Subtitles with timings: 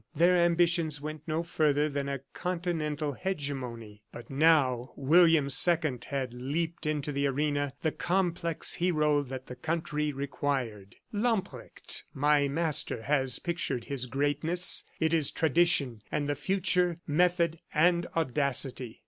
[0.15, 4.01] Their ambitions went no further than a continental hegemony...
[4.11, 10.11] but now William II had leaped into the arena, the complex hero that the country
[10.11, 10.95] required.
[11.13, 14.85] "Lamprecht, my master, has pictured his greatness.
[14.99, 18.99] It is tradition and the future, method and audacity.